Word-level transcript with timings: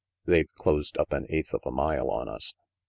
"They've 0.25 0.51
closed 0.55 0.97
up 0.97 1.13
an 1.13 1.27
eighth 1.29 1.53
of 1.53 1.61
a 1.63 1.69
mile 1.71 2.09
on 2.09 2.27
us. 2.27 2.55